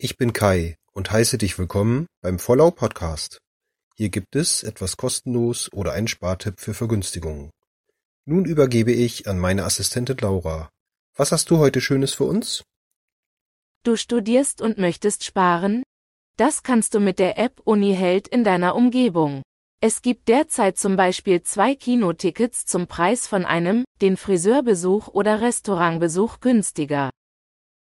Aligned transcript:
Ich 0.00 0.16
bin 0.16 0.32
Kai 0.32 0.76
und 0.92 1.10
heiße 1.10 1.38
dich 1.38 1.58
willkommen 1.58 2.06
beim 2.22 2.38
Vollau 2.38 2.70
Podcast. 2.70 3.40
Hier 3.96 4.10
gibt 4.10 4.36
es 4.36 4.62
etwas 4.62 4.96
kostenlos 4.96 5.72
oder 5.72 5.90
einen 5.90 6.06
Spartipp 6.06 6.60
für 6.60 6.72
Vergünstigungen. 6.72 7.50
Nun 8.24 8.44
übergebe 8.44 8.92
ich 8.92 9.26
an 9.26 9.40
meine 9.40 9.64
Assistentin 9.64 10.16
Laura. 10.18 10.70
Was 11.16 11.32
hast 11.32 11.50
du 11.50 11.58
heute 11.58 11.80
Schönes 11.80 12.14
für 12.14 12.22
uns? 12.26 12.62
Du 13.82 13.96
studierst 13.96 14.62
und 14.62 14.78
möchtest 14.78 15.24
sparen? 15.24 15.82
Das 16.36 16.62
kannst 16.62 16.94
du 16.94 17.00
mit 17.00 17.18
der 17.18 17.36
App 17.36 17.60
UniHeld 17.64 18.28
in 18.28 18.44
deiner 18.44 18.76
Umgebung. 18.76 19.42
Es 19.80 20.00
gibt 20.00 20.28
derzeit 20.28 20.78
zum 20.78 20.94
Beispiel 20.94 21.42
zwei 21.42 21.74
Kinotickets 21.74 22.66
zum 22.66 22.86
Preis 22.86 23.26
von 23.26 23.44
einem, 23.44 23.82
den 24.00 24.16
Friseurbesuch 24.16 25.08
oder 25.08 25.40
Restaurantbesuch 25.40 26.38
günstiger. 26.38 27.10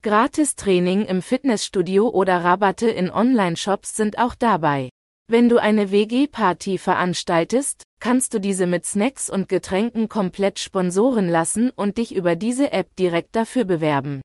Gratis-Training 0.06 1.04
im 1.06 1.20
Fitnessstudio 1.20 2.08
oder 2.08 2.44
Rabatte 2.44 2.88
in 2.88 3.10
Online-Shops 3.10 3.96
sind 3.96 4.18
auch 4.18 4.36
dabei. 4.36 4.88
Wenn 5.26 5.48
du 5.48 5.60
eine 5.60 5.90
WG-Party 5.90 6.78
veranstaltest, 6.78 7.82
kannst 7.98 8.32
du 8.32 8.38
diese 8.38 8.68
mit 8.68 8.86
Snacks 8.86 9.28
und 9.28 9.48
Getränken 9.48 10.08
komplett 10.08 10.60
sponsoren 10.60 11.28
lassen 11.28 11.70
und 11.70 11.98
dich 11.98 12.14
über 12.14 12.36
diese 12.36 12.70
App 12.70 12.94
direkt 12.94 13.34
dafür 13.34 13.64
bewerben. 13.64 14.22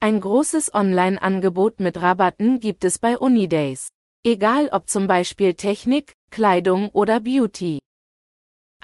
Ein 0.00 0.20
großes 0.20 0.74
Online-Angebot 0.74 1.78
mit 1.78 2.02
Rabatten 2.02 2.58
gibt 2.58 2.82
es 2.82 2.98
bei 2.98 3.16
Unidays. 3.16 3.86
Egal 4.24 4.68
ob 4.72 4.88
zum 4.88 5.06
Beispiel 5.06 5.54
Technik, 5.54 6.14
Kleidung 6.32 6.88
oder 6.88 7.20
Beauty. 7.20 7.78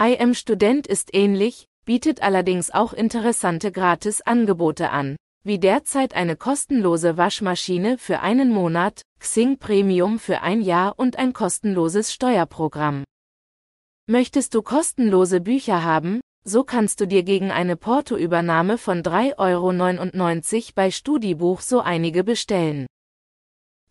IM 0.01 0.33
Student 0.33 0.87
ist 0.87 1.13
ähnlich, 1.13 1.65
bietet 1.83 2.21
allerdings 2.21 2.71
auch 2.71 2.93
interessante 2.93 3.73
Gratis-Angebote 3.73 4.91
an 4.91 5.17
wie 5.43 5.59
derzeit 5.59 6.13
eine 6.13 6.35
kostenlose 6.35 7.17
Waschmaschine 7.17 7.97
für 7.97 8.19
einen 8.19 8.49
Monat, 8.49 9.03
Xing 9.19 9.57
Premium 9.57 10.19
für 10.19 10.41
ein 10.41 10.61
Jahr 10.61 10.97
und 10.97 11.17
ein 11.17 11.33
kostenloses 11.33 12.13
Steuerprogramm. 12.13 13.03
Möchtest 14.07 14.53
du 14.55 14.61
kostenlose 14.61 15.41
Bücher 15.41 15.83
haben, 15.83 16.21
so 16.43 16.63
kannst 16.63 16.99
du 17.01 17.07
dir 17.07 17.23
gegen 17.23 17.51
eine 17.51 17.75
Portoübernahme 17.75 18.77
von 18.77 19.03
3,99 19.03 19.37
Euro 19.37 20.71
bei 20.75 20.91
Studibuch 20.91 21.61
so 21.61 21.81
einige 21.81 22.23
bestellen. 22.23 22.87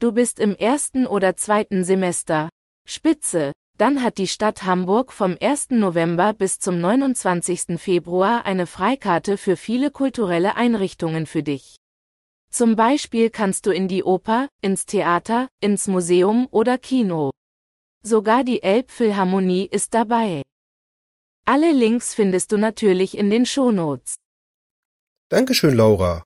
Du 0.00 0.12
bist 0.12 0.40
im 0.40 0.54
ersten 0.54 1.06
oder 1.06 1.36
zweiten 1.36 1.84
Semester. 1.84 2.48
Spitze, 2.86 3.52
dann 3.78 4.02
hat 4.02 4.18
die 4.18 4.26
Stadt 4.26 4.64
Hamburg 4.64 5.12
vom 5.12 5.36
1. 5.40 5.70
November 5.70 6.34
bis 6.34 6.58
zum 6.58 6.80
29. 6.80 7.78
Februar 7.78 8.44
eine 8.44 8.66
Freikarte 8.66 9.38
für 9.38 9.56
viele 9.56 9.92
kulturelle 9.92 10.56
Einrichtungen 10.56 11.26
für 11.26 11.44
dich. 11.44 11.76
Zum 12.50 12.74
Beispiel 12.74 13.30
kannst 13.30 13.66
du 13.66 13.70
in 13.70 13.86
die 13.86 14.02
Oper, 14.02 14.48
ins 14.60 14.84
Theater, 14.84 15.48
ins 15.60 15.86
Museum 15.86 16.48
oder 16.50 16.76
Kino. 16.76 17.30
Sogar 18.02 18.42
die 18.42 18.62
Elbphilharmonie 18.62 19.68
ist 19.70 19.94
dabei. 19.94 20.42
Alle 21.44 21.72
Links 21.72 22.14
findest 22.14 22.50
du 22.50 22.56
natürlich 22.56 23.16
in 23.16 23.30
den 23.30 23.46
Shownotes. 23.46 24.16
Dankeschön, 25.28 25.74
Laura. 25.74 26.24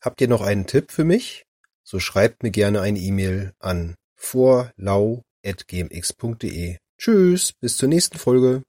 Habt 0.00 0.20
ihr 0.22 0.28
noch 0.28 0.40
einen 0.40 0.66
Tipp 0.66 0.90
für 0.90 1.04
mich? 1.04 1.44
So 1.84 1.98
schreibt 2.00 2.42
mir 2.42 2.50
gerne 2.50 2.80
eine 2.80 2.98
E-Mail 2.98 3.52
an 3.58 3.94
vorlau 4.16 5.22
gmx.de. 5.54 6.76
Tschüss, 6.98 7.52
bis 7.60 7.76
zur 7.76 7.88
nächsten 7.88 8.18
Folge. 8.18 8.62